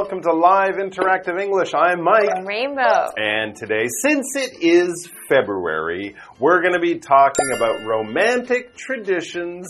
[0.00, 1.74] Welcome to Live Interactive English.
[1.74, 2.30] I'm Mike.
[2.46, 3.12] Rainbow.
[3.18, 9.66] And today, since it is February, we're going to be talking about romantic traditions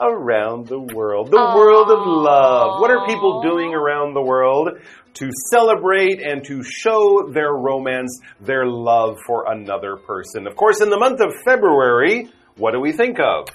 [0.00, 1.32] around the world.
[1.32, 1.56] The Aww.
[1.56, 2.80] world of love.
[2.80, 4.68] What are people doing around the world
[5.14, 10.46] to celebrate and to show their romance, their love for another person?
[10.46, 13.48] Of course, in the month of February, what do we think of?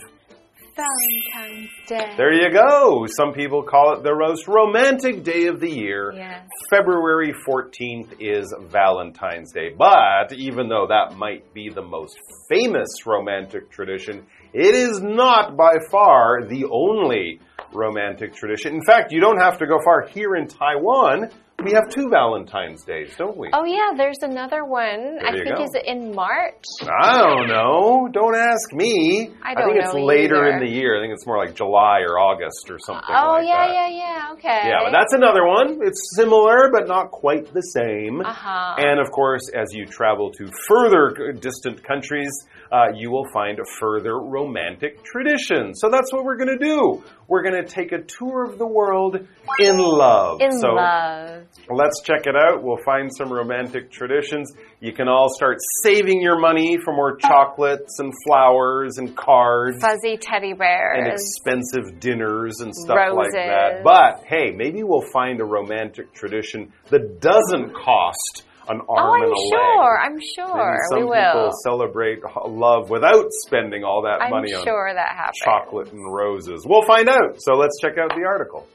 [0.77, 2.13] Valentine's Day.
[2.17, 3.08] There you go.
[3.17, 6.14] Some people call it the most romantic day of the year.
[6.16, 6.47] Yes.
[6.69, 9.69] February 14th is Valentine's Day.
[9.75, 12.16] But even though that might be the most
[12.47, 17.39] famous romantic tradition, it is not by far the only
[17.73, 18.75] romantic tradition.
[18.75, 20.08] In fact, you don't have to go far.
[20.08, 21.31] Here in Taiwan,
[21.66, 23.50] we have two Valentine's Days, don't we?
[23.52, 25.17] Oh yeah, there's another one.
[25.17, 25.63] There I think go.
[25.63, 26.63] is it in March?
[26.83, 28.08] I don't know.
[28.13, 29.31] Don't ask me.
[29.41, 30.97] I don't I think it's later in the year.
[30.97, 33.73] I think it's more like July or August or something oh like yeah, that.
[33.73, 34.33] yeah, yeah.
[34.33, 34.69] Okay.
[34.69, 35.80] Yeah, but that's another one.
[35.81, 38.22] It's similar, but not quite the same.
[38.22, 38.75] Uh huh.
[38.78, 42.31] And of course, as you travel to further distant countries,
[42.72, 45.80] uh, you will find further romantic traditions.
[45.81, 47.03] So that's what we're going to do.
[47.28, 49.17] We're going to take a tour of the world
[49.59, 50.41] in love.
[50.41, 51.47] in so love.
[51.70, 52.64] Let's check it out.
[52.64, 54.52] We'll find some romantic traditions.
[54.80, 60.18] You can all start saving your money for more chocolates and flowers and cards Fuzzy
[60.18, 60.98] teddy bears.
[60.98, 63.84] and expensive dinners and stuff like that.
[63.84, 69.24] But hey, maybe we'll find a romantic tradition that doesn't cost an oh, arm I'm
[69.24, 69.59] and a sure.
[69.59, 70.12] leg.
[70.12, 70.46] I'm sure.
[70.46, 70.88] I'm sure.
[70.90, 71.52] some we people will.
[71.63, 75.40] celebrate love without spending all that I'm money on that happens.
[75.44, 76.66] chocolate and roses.
[76.68, 77.40] We'll find out.
[77.40, 78.68] So let's check out the article.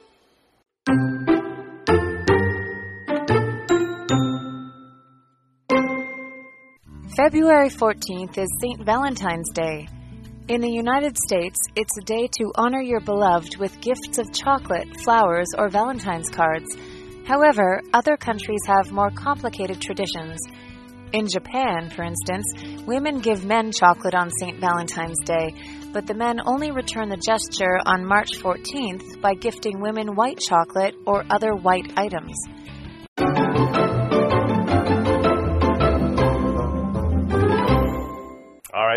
[7.17, 8.87] February 14th is St.
[8.87, 9.87] Valentine's Day.
[10.49, 14.89] In the United States, it's a day to honor your beloved with gifts of chocolate,
[15.05, 16.75] flowers, or Valentine's cards.
[17.27, 20.39] However, other countries have more complicated traditions.
[21.13, 22.47] In Japan, for instance,
[22.87, 24.59] women give men chocolate on St.
[24.59, 25.53] Valentine's Day,
[25.93, 30.95] but the men only return the gesture on March 14th by gifting women white chocolate
[31.07, 32.33] or other white items.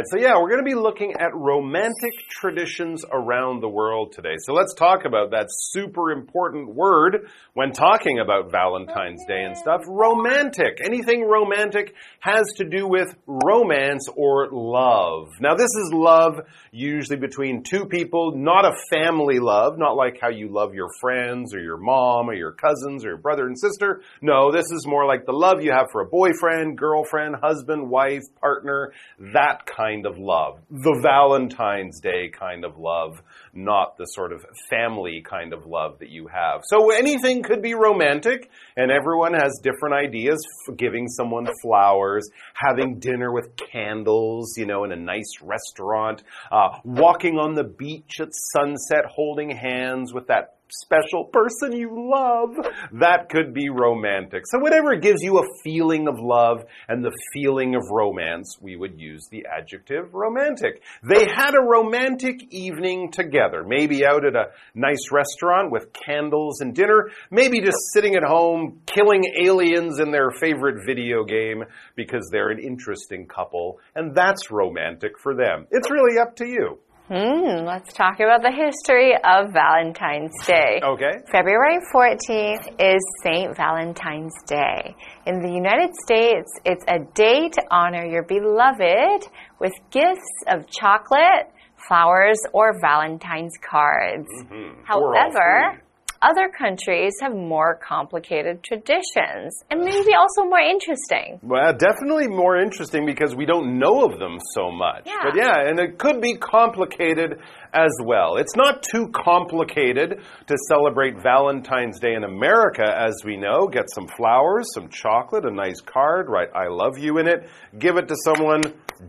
[0.09, 4.35] So yeah, we're going to be looking at romantic traditions around the world today.
[4.45, 9.81] So let's talk about that super important word when talking about Valentine's Day and stuff.
[9.87, 10.79] Romantic.
[10.83, 15.29] Anything romantic has to do with romance or love.
[15.39, 16.41] Now, this is love
[16.71, 21.53] usually between two people, not a family love, not like how you love your friends
[21.53, 24.01] or your mom or your cousins or your brother and sister.
[24.21, 28.23] No, this is more like the love you have for a boyfriend, girlfriend, husband, wife,
[28.41, 28.91] partner,
[29.33, 30.59] that kind of love.
[30.69, 33.21] The Valentine's Day kind of love,
[33.53, 36.61] not the sort of family kind of love that you have.
[36.65, 40.39] So anything could be romantic, and everyone has different ideas
[40.75, 47.37] giving someone flowers, having dinner with candles, you know, in a nice restaurant, uh, walking
[47.37, 52.49] on the beach at sunset, holding hands with that special person you love.
[52.93, 54.43] That could be romantic.
[54.45, 58.99] So, whatever gives you a feeling of love and the feeling of romance, we would
[58.99, 60.81] use the adjective romantic.
[61.03, 66.73] They had a romantic evening together, maybe out at a nice restaurant with candles and
[66.73, 71.63] dinner, maybe just sitting at home killing aliens in their favorite video game
[71.95, 75.67] because they're an interesting couple, and that's romantic for them.
[75.71, 76.79] It's really up to you.
[77.07, 80.81] Hmm, let's talk about the history of Valentine's Day.
[80.83, 81.21] Okay?
[81.31, 83.55] February 14th is St.
[83.55, 84.95] Valentine's Day.
[85.27, 89.27] In the United States, it's a day to honor your beloved
[89.59, 91.45] with gifts of chocolate,
[91.87, 94.27] flowers, or Valentine's cards.
[94.49, 94.57] Or
[94.89, 95.81] all However.
[96.25, 101.39] Other countries have more complicated traditions and maybe also more interesting.
[101.43, 105.03] Well, definitely more interesting because we don't know of them so much.
[105.05, 105.21] Yeah.
[105.23, 107.39] But yeah, and it could be complicated
[107.73, 108.37] as well.
[108.37, 113.67] It's not too complicated to celebrate Valentine's Day in America, as we know.
[113.67, 117.97] Get some flowers, some chocolate, a nice card, write I love you in it, give
[117.97, 118.61] it to someone,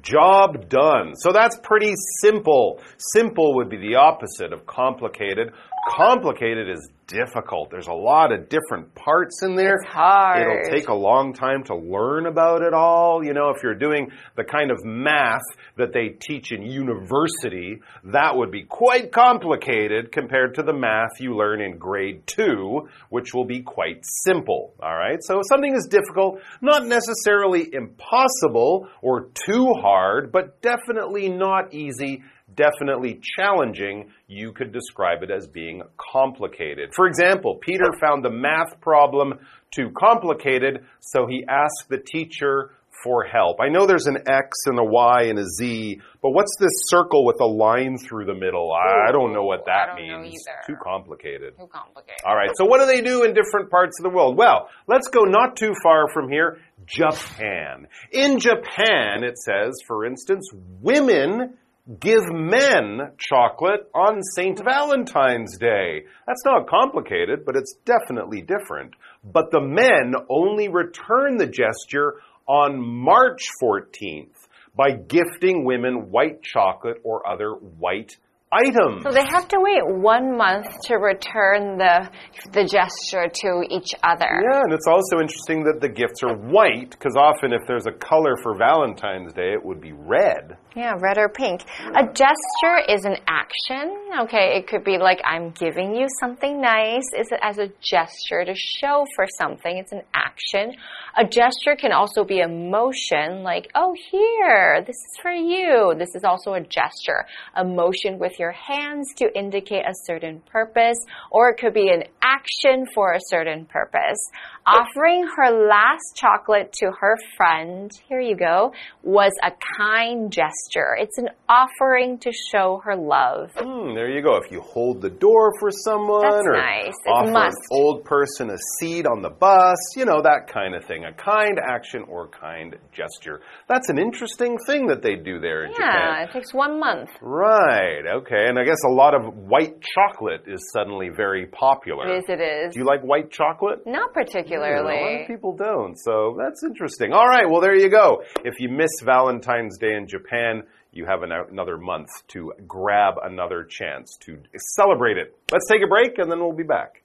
[0.03, 1.15] job done.
[1.17, 2.81] So that's pretty simple.
[2.99, 5.53] Simple would be the opposite of complicated.
[5.87, 7.71] Complicated is difficult.
[7.71, 9.77] There's a lot of different parts in there.
[9.77, 10.43] It's hard.
[10.43, 13.25] It'll take a long time to learn about it all.
[13.25, 15.45] You know, if you're doing the kind of math
[15.77, 21.37] that they teach in university, that would be quite complicated compared to the math you
[21.37, 24.75] learn in grade two, which will be quite simple.
[24.83, 25.19] All right.
[25.21, 32.23] So something is difficult, not necessarily impossible or too hard, but definitely not easy
[32.57, 35.83] definitely challenging, you could describe it as being
[36.13, 36.95] complicated.
[36.95, 39.35] For example, Peter found the math problem
[39.75, 42.71] too complicated, so he asked the teacher
[43.05, 43.61] for help.
[43.61, 47.27] I know there's an X and a Y and a Z, but what's this circle
[47.27, 48.73] with a line through the middle?
[48.73, 50.43] I, I don't know what that I don't know means.
[50.49, 50.75] either.
[50.75, 51.57] Too complicated.
[51.59, 52.17] Too complicated.
[52.25, 54.37] All right, so what do they do in different parts of the world?
[54.37, 57.87] Well, let's go not too far from here Japan.
[58.13, 60.49] In Japan, it says, for instance,
[60.81, 61.55] women
[62.01, 64.61] give men chocolate on St.
[64.63, 66.05] Valentine's Day.
[66.27, 68.95] That's not complicated, but it's definitely different.
[69.25, 72.15] But the men only return the gesture
[72.47, 74.35] on March 14th
[74.75, 78.17] by gifting women white chocolate or other white
[78.53, 79.03] items.
[79.03, 82.09] So they have to wait one month to return the
[82.53, 84.29] the gesture to each other.
[84.29, 87.93] Yeah, and it's also interesting that the gifts are white, because often if there's a
[87.93, 90.57] color for Valentine's Day, it would be red.
[90.77, 91.63] Yeah, red or pink.
[91.95, 93.97] A gesture is an action.
[94.25, 97.07] Okay, it could be like I'm giving you something nice.
[97.19, 99.79] Is it as a gesture to show for something?
[99.79, 100.75] It's an action.
[101.17, 105.95] A gesture can also be a motion, like, oh, here, this is for you.
[105.97, 107.25] This is also a gesture.
[107.55, 110.99] A motion with your hands to indicate a certain purpose,
[111.31, 114.19] or it could be an action for a certain purpose.
[114.67, 118.73] Offering her last chocolate to her friend, here you go,
[119.05, 120.97] was a kind gesture.
[120.99, 123.53] It's an offering to show her love.
[123.57, 124.37] Hmm, there you go.
[124.45, 126.95] If you hold the door for someone, That's or nice.
[127.07, 131.05] Offer an old person a seat on the bus, you know, that kind of thing.
[131.05, 133.43] A kind action or kind gesture.
[133.69, 135.93] That's an interesting thing that they do there in Yeah, Japan.
[135.95, 137.11] Yeah, it takes one month.
[137.21, 138.47] Right, okay.
[138.49, 142.09] And I guess a lot of white chocolate is suddenly very popular.
[142.13, 142.75] It is, it is.
[142.75, 143.87] Do you like white chocolate?
[143.87, 144.13] Not
[144.61, 147.13] Yeah, a lot of people don't, so that's interesting.
[147.13, 148.23] All right, well, there you go.
[148.45, 150.63] If you miss Valentine's Day in Japan,
[150.93, 154.39] you have an, another month to grab another chance to
[154.77, 155.37] celebrate it.
[155.53, 157.03] Let's take a break and then we'll be back.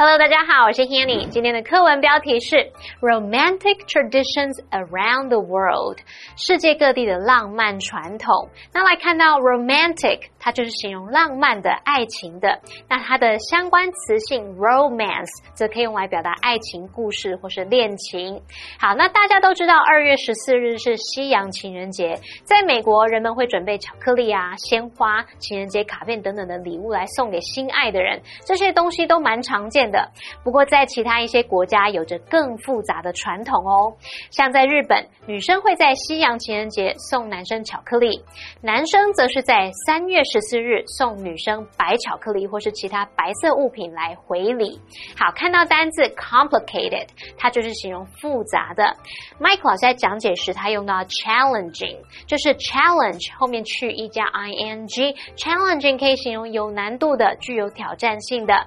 [0.00, 1.26] Hello，大家好，我是 Hanny。
[1.26, 2.54] 今天的课文标题是
[3.00, 5.98] Romantic Traditions Around the World，
[6.36, 8.48] 世界各地的浪漫传统。
[8.72, 12.60] 那来看到 romantic，它就是形容浪漫的、爱情的。
[12.88, 18.40] 那它的相关词性 romance 则可以用来表达爱情故事或是恋情。
[18.78, 22.14] 好，那大家都知道二月十四日是西洋情人节，
[22.44, 30.10] 在美国人们会准备巧克力啊、鲜花、情人节卡片等等的礼物来送给心爱的人，这些东西都蛮常见的。
[30.42, 33.94] 不过在其他一些国家有着更复杂的传统哦，
[34.30, 38.22] 像在日本，女生会在西洋情人节送男生巧克力，
[38.60, 44.80] 男生则是在三月十四日送女生白巧克力或是其他白色物品来回礼。
[45.16, 47.06] 好，看到单字 complicated，
[47.36, 48.96] 它就是形容复杂的。
[49.40, 58.66] Mike 老师在讲解时，他用到 challenging，就是 challenge 后面去一加 ing，challenging 可以形容有难度的、具有挑战性的。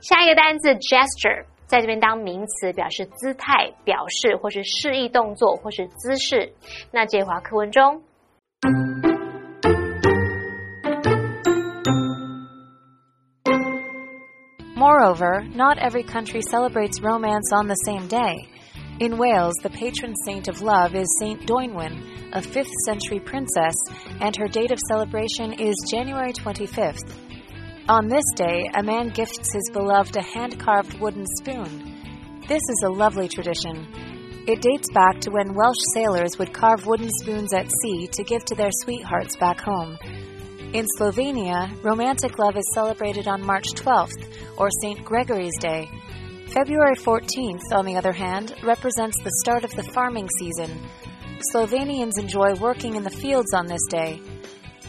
[0.00, 6.50] 下一个单单字 gesture 在这边当名词，表示姿态、表示或是示意动作或是姿势。
[6.92, 8.02] 那这华课文中。
[14.76, 18.46] Moreover, not every country celebrates romance on the same day.
[18.98, 22.00] In Wales, the patron saint of love is Saint Dwynwen,
[22.32, 23.74] a 5th century princess,
[24.20, 27.25] and her date of celebration is January 25th.
[27.88, 31.94] On this day, a man gifts his beloved a hand carved wooden spoon.
[32.48, 33.86] This is a lovely tradition.
[34.48, 38.44] It dates back to when Welsh sailors would carve wooden spoons at sea to give
[38.46, 39.96] to their sweethearts back home.
[40.72, 45.04] In Slovenia, romantic love is celebrated on March 12th, or St.
[45.04, 45.88] Gregory's Day.
[46.48, 50.76] February 14th, on the other hand, represents the start of the farming season.
[51.54, 54.20] Slovenians enjoy working in the fields on this day.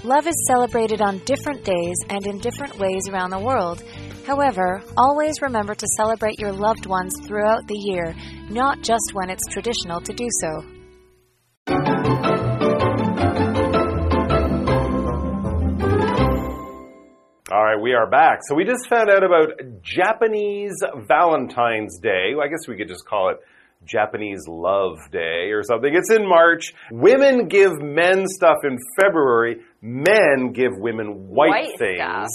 [0.04, 3.84] Love is celebrated on different days and in different ways around the world.
[4.27, 8.16] However, always remember to celebrate your loved ones throughout the year,
[8.50, 10.48] not just when it's traditional to do so.
[17.50, 18.42] All right, we are back.
[18.48, 20.75] So we just found out about Japanese
[21.08, 22.36] Valentine's Day.
[22.36, 23.38] Well, I guess we could just call it
[23.86, 25.94] Japanese Love Day or something.
[25.94, 26.74] It's in March.
[26.92, 29.62] Women give men stuff in February.
[29.88, 32.27] Men give women white, White things stuff.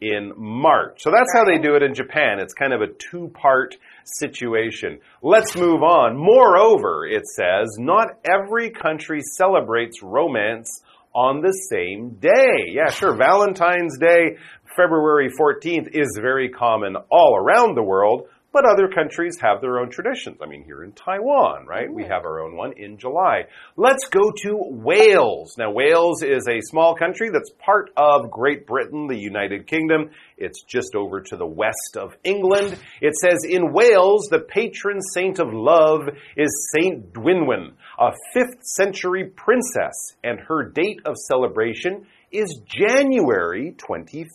[0.00, 1.00] in March.
[1.02, 2.38] So that's how they do it in Japan.
[2.38, 5.00] It's kind of a two part situation.
[5.22, 6.16] Let's move on.
[6.16, 10.82] Moreover, it says, not every country celebrates romance
[11.14, 12.70] on the same day.
[12.72, 13.16] Yeah, sure.
[13.16, 14.36] Valentine's Day,
[14.76, 18.28] February 14th, is very common all around the world.
[18.52, 20.38] But other countries have their own traditions.
[20.42, 21.92] I mean, here in Taiwan, right?
[21.92, 23.44] We have our own one in July.
[23.76, 25.54] Let's go to Wales.
[25.56, 30.10] Now, Wales is a small country that's part of Great Britain, the United Kingdom.
[30.36, 32.76] It's just over to the west of England.
[33.00, 39.26] It says in Wales, the patron saint of love is Saint Dwynwen, a 5th century
[39.26, 44.26] princess, and her date of celebration is January 25th.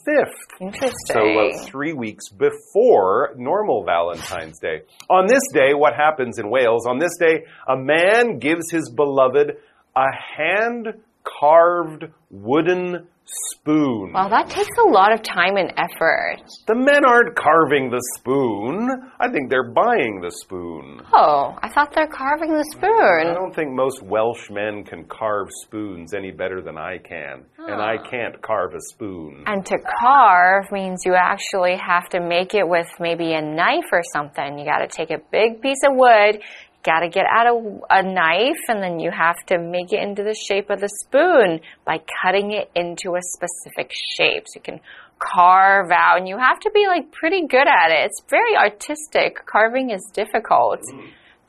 [0.59, 0.91] Interesting.
[1.07, 4.81] So about three weeks before normal Valentine's Day.
[5.09, 6.85] On this day, what happens in Wales?
[6.85, 9.57] On this day, a man gives his beloved
[9.95, 10.05] a
[10.37, 10.87] hand
[11.25, 14.11] carved wooden spoon.
[14.13, 16.37] Well, that takes a lot of time and effort.
[16.67, 18.89] The men aren't carving the spoon.
[19.19, 21.01] I think they're buying the spoon.
[21.13, 23.27] Oh, I thought they're carving the spoon.
[23.27, 27.45] I don't think most Welsh men can carve spoons any better than I can.
[27.57, 28.09] And I ah.
[28.09, 29.43] can't carve a spoon.
[29.47, 34.01] And to carve means you actually have to make it with maybe a knife or
[34.13, 34.59] something.
[34.59, 36.41] You got to take a big piece of wood,
[36.85, 40.23] got to get out a, a knife, and then you have to make it into
[40.23, 44.43] the shape of the spoon by cutting it into a specific shape.
[44.47, 44.79] So you can
[45.19, 48.05] carve out, and you have to be like pretty good at it.
[48.11, 49.45] It's very artistic.
[49.45, 50.79] Carving is difficult.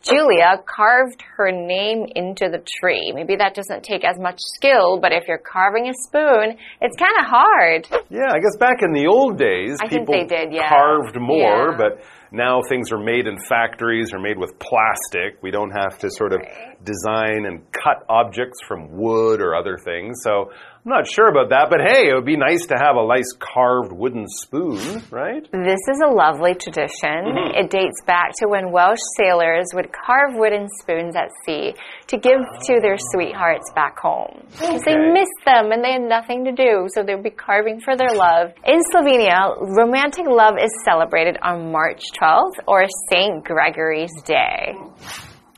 [0.02, 3.10] Julia carved her name into the tree.
[3.12, 7.16] Maybe that doesn't take as much skill, but if you're carving a spoon, it's kind
[7.18, 7.88] of hard.
[8.08, 10.68] Yeah, I guess back in the old days, I people they did, yeah.
[10.68, 11.76] carved more, Yeah.
[11.76, 12.04] but
[12.36, 15.42] now things are made in factories or made with plastic.
[15.42, 16.40] We don't have to sort of
[16.84, 20.18] design and cut objects from wood or other things.
[20.22, 20.52] So
[20.86, 23.34] I'm not sure about that, but hey, it would be nice to have a nice
[23.40, 25.42] carved wooden spoon, right?
[25.50, 27.26] This is a lovely tradition.
[27.26, 27.58] Mm-hmm.
[27.58, 31.74] It dates back to when Welsh sailors would carve wooden spoons at sea
[32.06, 32.38] to give
[32.70, 34.46] to their sweethearts back home.
[34.52, 37.96] Because they missed them and they had nothing to do, so they'd be carving for
[37.96, 38.54] their love.
[38.62, 43.42] In Slovenia, romantic love is celebrated on March 12th or St.
[43.42, 44.78] Gregory's Day.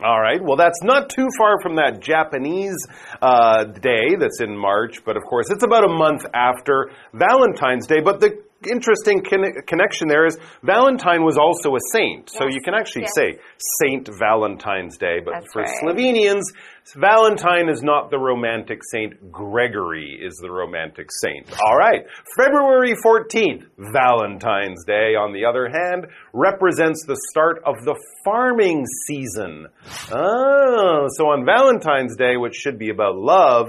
[0.02, 0.40] All right.
[0.40, 2.76] Well, that's not too far from that Japanese
[3.20, 8.00] uh, day that's in March, but of course, it's about a month after Valentine's Day.
[8.00, 8.40] But the
[8.70, 12.30] interesting conne- connection there is Valentine was also a saint.
[12.30, 13.14] So you can actually yes.
[13.16, 13.38] say
[13.80, 15.18] Saint Valentine's Day.
[15.24, 15.82] But That's for right.
[15.82, 16.42] Slovenians,
[16.97, 19.30] Valentine is not the romantic saint.
[19.30, 21.47] Gregory is the romantic saint.
[21.61, 22.07] All right.
[22.37, 29.66] February 14th, Valentine's Day, on the other hand, represents the start of the farming season.
[30.11, 33.68] Oh, so on Valentine's Day, which should be about love,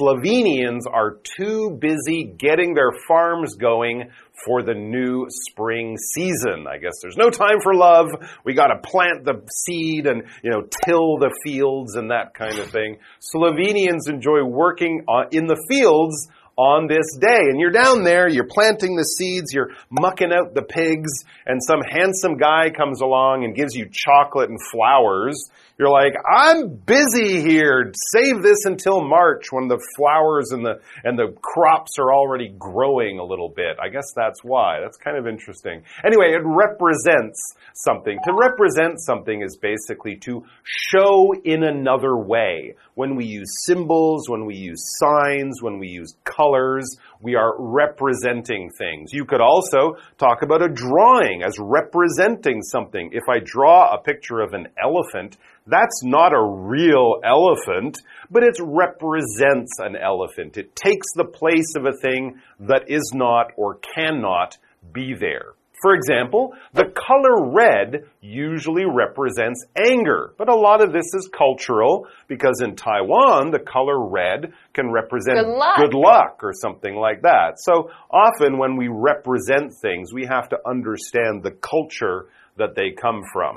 [0.00, 4.10] Slovenians are too busy getting their farms going
[4.44, 6.66] for the new spring season.
[6.68, 8.08] I guess there's no time for love.
[8.44, 12.58] We got to plant the seed and, you know, till the fields and that kind
[12.58, 12.98] of thing.
[13.34, 16.28] Slovenians enjoy working on, in the fields
[16.60, 17.48] on this day.
[17.48, 21.10] And you're down there, you're planting the seeds, you're mucking out the pigs,
[21.46, 25.48] and some handsome guy comes along and gives you chocolate and flowers.
[25.78, 27.90] You're like, I'm busy here.
[28.12, 33.18] Save this until March when the flowers and the and the crops are already growing
[33.18, 33.78] a little bit.
[33.82, 34.80] I guess that's why.
[34.82, 35.82] That's kind of interesting.
[36.04, 38.18] Anyway, it represents something.
[38.24, 42.74] To represent something is basically to show in another way.
[43.00, 48.68] When we use symbols, when we use signs, when we use colors, we are representing
[48.76, 49.14] things.
[49.14, 53.08] You could also talk about a drawing as representing something.
[53.14, 58.58] If I draw a picture of an elephant, that's not a real elephant, but it
[58.60, 60.58] represents an elephant.
[60.58, 64.58] It takes the place of a thing that is not or cannot
[64.92, 65.54] be there.
[65.82, 72.06] For example, the color red usually represents anger, but a lot of this is cultural
[72.28, 75.76] because in Taiwan, the color red can represent Good luck.
[75.78, 77.54] good luck or something like that.
[77.58, 83.22] So often when we represent things, we have to understand the culture that they come
[83.32, 83.56] from.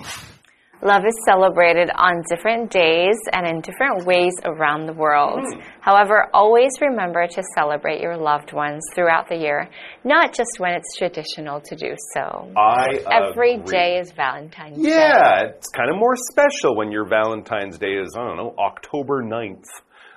[0.84, 5.40] Love is celebrated on different days and in different ways around the world.
[5.42, 5.62] Hmm.
[5.80, 9.70] However, always remember to celebrate your loved ones throughout the year,
[10.04, 12.52] not just when it's traditional to do so.
[12.58, 13.72] I Every agree.
[13.72, 14.90] day is Valentine's Day.
[14.90, 19.24] Yeah, it's kind of more special when your Valentine's Day is, I don't know, October
[19.24, 19.64] 9th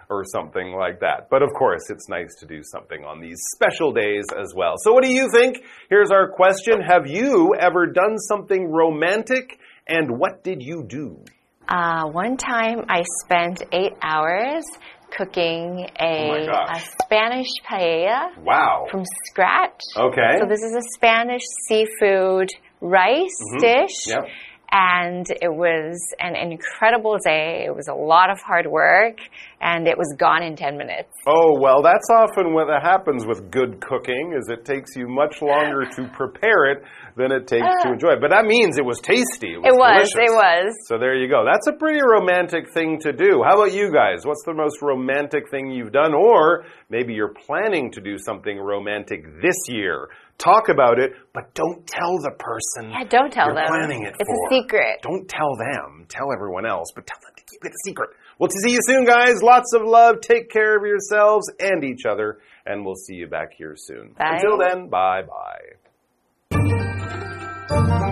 [0.08, 1.28] or something like that.
[1.30, 4.75] But of course, it's nice to do something on these special days as well.
[4.78, 5.58] So, what do you think?
[5.90, 9.58] Here's our question Have you ever done something romantic?
[9.87, 11.25] And what did you do?
[11.69, 14.64] Uh, one time I spent eight hours
[15.16, 18.87] cooking a, Oh a Spanish paella Wow.
[18.90, 19.81] from scratch.
[19.97, 20.38] Okay.
[20.40, 22.49] So this is a Spanish seafood
[22.81, 24.07] rice dish.
[24.09, 24.26] Yep.
[24.78, 27.64] And it was an incredible day.
[27.64, 29.16] It was a lot of hard work
[29.59, 31.09] and it was gone in 10 minutes.
[31.26, 35.88] Oh, well, that's often what happens with good cooking is it takes you much longer
[35.97, 36.83] to prepare it
[37.16, 38.21] than it takes to enjoy it.
[38.21, 39.56] But that means it was tasty.
[39.56, 40.12] It was.
[40.12, 40.75] It was, it was.
[40.88, 41.47] So there you go.
[41.50, 43.42] That's a pretty romantic thing to do.
[43.49, 44.26] How about you guys?
[44.26, 46.12] What's the most romantic thing you've done?
[46.12, 50.09] Or maybe you're planning to do something romantic this year.
[50.38, 53.66] Talk about it, but don't tell the person Yeah, don't tell you're them.
[53.69, 54.35] planning it it's for.
[54.35, 55.00] a secret.
[55.02, 56.05] Don't tell them.
[56.09, 58.11] Tell everyone else, but tell them to keep it a secret.
[58.38, 59.43] Well, to see you soon, guys.
[59.43, 60.21] Lots of love.
[60.21, 64.12] Take care of yourselves and each other, and we'll see you back here soon.
[64.19, 64.35] Bye.
[64.43, 65.23] Until then, bye
[66.52, 68.05] bye.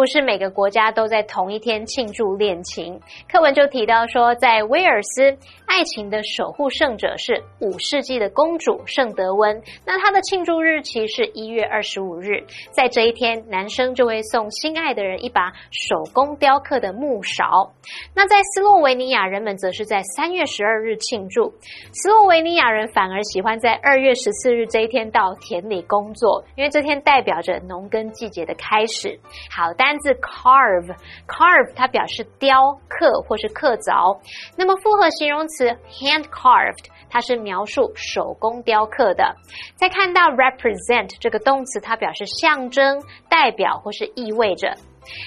[0.00, 2.98] 不是每个国家都在同一天庆祝恋情。
[3.30, 9.60] 课文就提到说，在威尔斯，爱情的守护圣者是五世纪的公主圣德温。
[9.84, 17.70] 那她的庆祝日期是一月二十五日，在这一天，男生就会送心爱的人一把手工雕刻的木勺。
[18.14, 21.52] 那在斯洛维尼亚，人们则是在三月十二日庆祝。
[21.92, 29.20] 斯洛维尼亚人反而喜欢在二月十四日这一天到田里工作，因为这天代表着农耕季节的开始。
[29.50, 34.20] 好，单字 carve，carve 它表示雕刻或是刻凿。
[34.56, 39.34] 那么复合形容词 hand carved，它是描述手工雕刻的。
[39.74, 44.76] 再看到 represent 这个动词，它表示象征、代表或是意味着。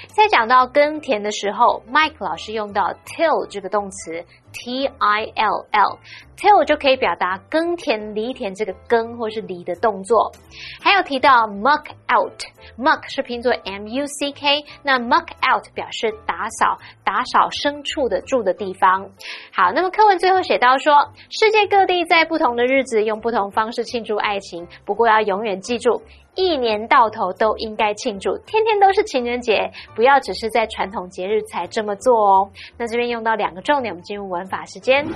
[0.08, 10.32] 在讲到耕田的时候，Mike 老师用到 till 这个动词，t i l l，till 就可以表达耕田、犁田这个耕或是犁的动作。
[10.80, 19.10] 还有提到 muck out，muck 是拼作 m u c k，那 muck out 表示打扫、打扫牲畜的住的地方。
[19.52, 26.02] 好，那么课文最后写到说，世界各地在不同的日子用不同方式庆祝爱情，不过要永远记住。
[26.34, 32.50] 一年到头都应该庆祝，天天都是情人节，不要只是在传统节日才这么做哦。
[32.76, 35.06] 那这边用到两个重点，我们进入文法时间。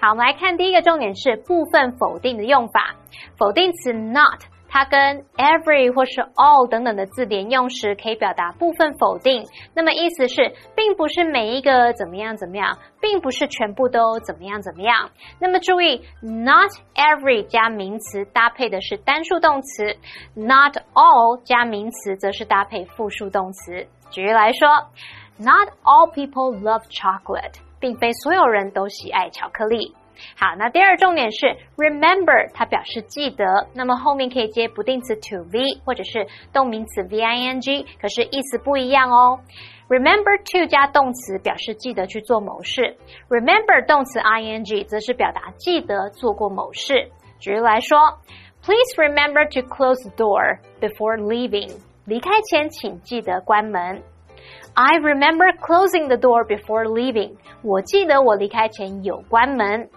[0.00, 2.94] 好，我们来看第一个重点是部分否定的用法，
[3.36, 4.40] 否定词 not。
[4.72, 9.44] 它跟 every 或是 all 等等的字连用时，可以表达部分否定。
[9.74, 15.10] 那么意思是，并不是每一个怎么样怎么样，并不是全部都怎么样怎么样。
[15.38, 19.94] 那么注意，not every 加名词搭配的是单数动词
[20.34, 23.86] ，not all 加名词则是搭配复数动词。
[24.10, 24.68] 举例来说
[25.36, 29.94] ，Not all people love chocolate，并非所有人都喜爱巧克力。
[30.36, 31.46] 好，那第二重点是
[31.76, 33.44] remember，它表示记得，
[33.74, 39.40] 那么后面可以接不定词 to v 或者是动名词 v i n g，可是意思不一样哦。
[39.88, 42.96] Remember to 加动词表示记得去做某事
[43.28, 47.10] ，remember 动词 i n g 则是表达记得做过某事。
[47.38, 47.98] 举例来说
[48.62, 51.70] ，Please remember to close the door before leaving。
[52.06, 54.02] 离开前请记得关门。
[54.74, 57.36] I remember closing the door before leaving。
[57.62, 59.90] 我记得我离开前有关门。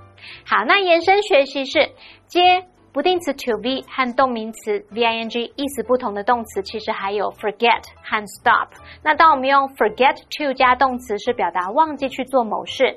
[0.46, 1.92] 好，那延伸学习是
[2.28, 8.70] 接不定词 to be 和动名词 v i n g 意思不同的动词，其实还有 forget 和 stop。
[9.04, 12.96] 那当我们用 forget to 加动词，是表达忘记去做某事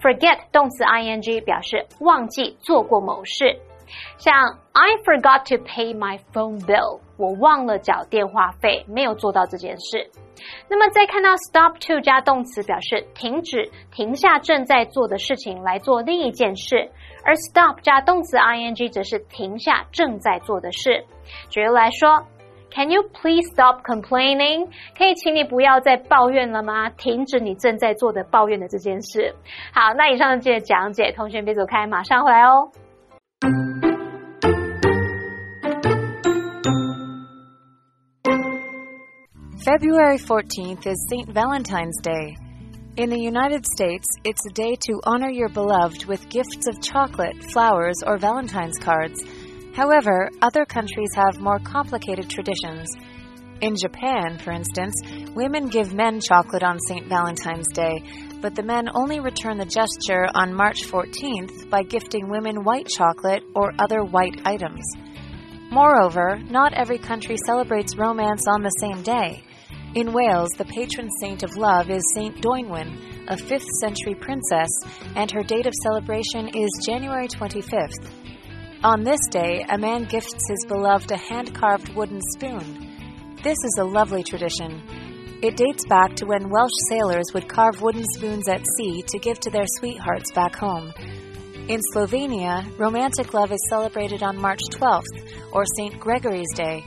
[0.00, 3.58] ；forget 动词 i n g 表示忘记做过某事。
[4.18, 10.10] 像 I forgot to pay my phone bill，我忘了缴电话费，没有做到这件事。
[10.68, 16.90] 那么再看到 stop to 加动词，表示停止、停下正在做的事情来做另一件事，
[17.24, 21.04] 而 stop 加动词 ing 则是停下正在做的事。
[21.50, 22.24] 举例来说
[22.72, 24.68] ，Can you please stop complaining？
[24.96, 26.88] 可以请你不要再抱怨了吗？
[26.88, 29.34] 停止你正在做的抱怨的这件事。
[29.74, 32.70] 好，那以上的这些讲解，同学别走开，马上回来哦。
[39.64, 41.30] February 14th is St.
[41.32, 42.36] Valentine's Day.
[42.98, 47.42] In the United States, it's a day to honor your beloved with gifts of chocolate,
[47.52, 49.22] flowers, or Valentine's cards.
[49.74, 52.94] However, other countries have more complicated traditions.
[53.60, 54.94] In Japan, for instance,
[55.34, 57.06] women give men chocolate on St.
[57.08, 58.02] Valentine's Day,
[58.40, 63.42] but the men only return the gesture on March 14th by gifting women white chocolate
[63.54, 64.82] or other white items.
[65.70, 69.44] Moreover, not every country celebrates romance on the same day.
[69.94, 74.70] In Wales, the patron saint of love is Saint Dwynwen, a 5th century princess,
[75.16, 78.08] and her date of celebration is January 25th.
[78.82, 82.89] On this day, a man gifts his beloved a hand carved wooden spoon.
[83.42, 84.82] This is a lovely tradition.
[85.40, 89.40] It dates back to when Welsh sailors would carve wooden spoons at sea to give
[89.40, 90.92] to their sweethearts back home.
[91.66, 95.98] In Slovenia, romantic love is celebrated on March 12th, or St.
[95.98, 96.84] Gregory's Day.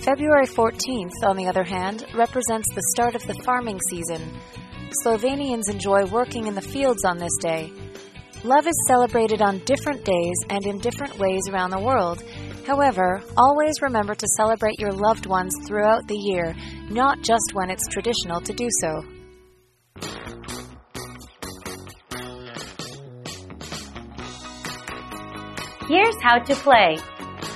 [0.00, 4.20] February 14th, on the other hand, represents the start of the farming season.
[5.02, 7.72] Slovenians enjoy working in the fields on this day.
[8.44, 12.22] Love is celebrated on different days and in different ways around the world.
[12.66, 16.52] However, always remember to celebrate your loved ones throughout the year,
[16.90, 19.04] not just when it's traditional to do so.
[25.88, 26.98] Here's how to play.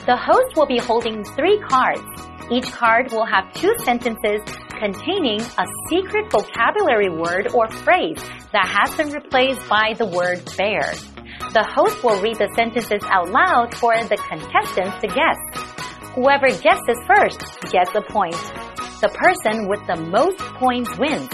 [0.07, 2.03] The host will be holding three cards.
[2.49, 4.41] Each card will have two sentences
[4.79, 10.95] containing a secret vocabulary word or phrase that has been replaced by the word bear.
[11.53, 15.35] The host will read the sentences out loud for the contestants to guess.
[16.15, 17.41] Whoever guesses first
[17.73, 18.39] gets a point.
[19.03, 21.29] The person with the most points wins.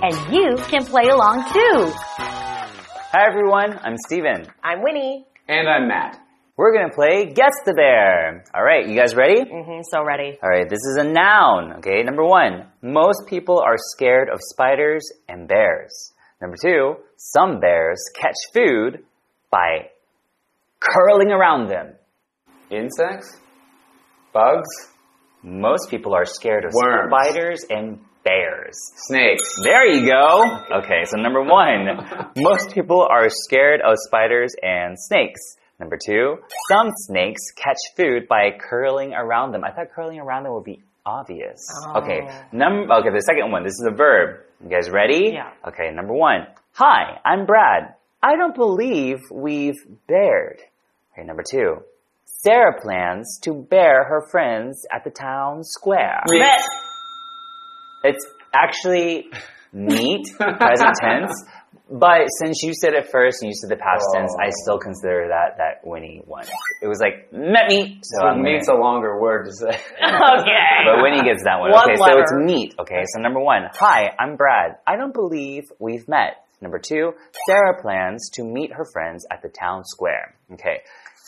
[0.00, 1.92] And you can play along too.
[1.92, 4.46] Hi everyone, I'm Stephen.
[4.64, 5.26] I'm Winnie.
[5.46, 6.18] And I'm Matt.
[6.56, 8.44] We're gonna play Guess the Bear.
[8.56, 9.44] Alright, you guys ready?
[9.44, 10.38] Mm-hmm, so ready.
[10.42, 11.74] Alright, this is a noun.
[11.80, 16.14] Okay, number one, most people are scared of spiders and bears.
[16.40, 19.04] Number two, some bears catch food
[19.50, 19.90] by
[20.80, 21.94] curling around them.
[22.70, 23.36] Insects?
[24.32, 24.68] Bugs?
[25.42, 27.10] Most people are scared of Worms.
[27.10, 28.74] spiders and bears.
[29.08, 29.42] Snakes?
[29.64, 30.58] There you go.
[30.78, 31.86] Okay, so number one,
[32.36, 35.40] most people are scared of spiders and snakes.
[35.78, 36.36] Number two,
[36.70, 39.64] some snakes catch food by curling around them.
[39.64, 41.58] I thought curling around them would be obvious.
[41.86, 42.20] Oh, okay,
[42.52, 44.40] num okay, the second one, this is a verb.
[44.62, 45.30] You guys ready?
[45.32, 45.50] Yeah.
[45.66, 47.94] Okay, number one, hi, I'm Brad.
[48.22, 50.60] I don't believe we've bared.
[51.12, 51.76] Okay, number two,
[52.24, 56.22] Sarah plans to bear her friends at the town square.
[56.28, 56.42] Me.
[58.04, 59.30] It's actually
[59.72, 61.32] neat, present tense.
[61.92, 64.14] But since you said it first and you said the past Oh.
[64.18, 66.44] tense, I still consider that that Winnie won.
[66.82, 69.68] It was like met me, so So I'm gonna- a longer word to say.
[70.00, 70.84] Okay.
[70.86, 71.72] But Winnie gets that one.
[71.72, 72.74] One okay, so it's meet.
[72.78, 74.76] Okay, so number one, hi, I'm Brad.
[74.86, 76.44] I don't believe we've met.
[76.60, 77.12] Number two,
[77.46, 80.34] Sarah plans to meet her friends at the town square.
[80.52, 80.80] Okay.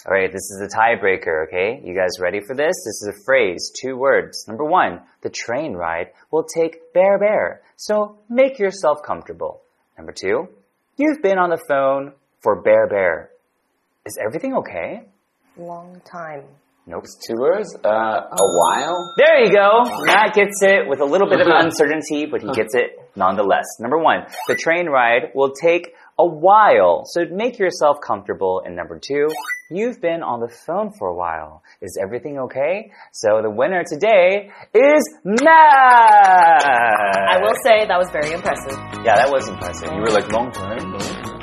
[0.05, 1.81] All right, this is the tiebreaker, okay?
[1.85, 2.75] You guys ready for this?
[2.85, 4.47] This is a phrase, two words.
[4.49, 9.62] Number one, the train ride will take Bear Bear, so make yourself comfortable.
[9.97, 10.49] Number two,
[10.97, 13.31] you've been on the phone for Bear Bear.
[14.05, 15.07] Is everything okay?
[15.57, 16.47] Long time.
[16.85, 17.05] Nope.
[17.27, 17.77] Two words?
[17.85, 19.14] Uh, a while?
[19.16, 19.83] There you go.
[20.05, 23.64] Matt gets it with a little bit of uncertainty, but he gets it nonetheless.
[23.79, 28.62] Number one, the train ride will take a while, so make yourself comfortable.
[28.66, 29.29] And number two,
[29.71, 31.62] you've been on the phone for a while.
[31.81, 32.90] Is everything okay?
[33.12, 36.64] So the winner today is Matt.
[36.66, 38.77] I will say that was very impressive.
[39.05, 39.88] Yeah, that was impressive.
[39.92, 41.41] You were like long time.